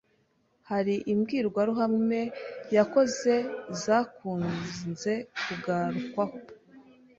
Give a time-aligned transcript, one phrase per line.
[0.69, 2.21] hari imbwirwaruhame
[2.75, 3.33] yakoze
[3.83, 5.13] zakunze
[5.45, 6.37] kugarukwaho,